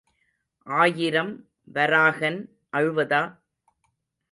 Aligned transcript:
ஆயிரம் 0.67 1.33
வராகன் 1.73 2.39
அழுவதா? 2.73 3.21